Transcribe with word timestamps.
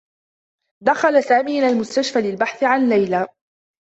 دخل 0.85 1.23
سامي 1.23 1.59
إلى 1.59 1.67
المستشفى 1.69 2.21
للبحث 2.21 2.63
عن 2.63 2.89
ليلى. 2.89 3.27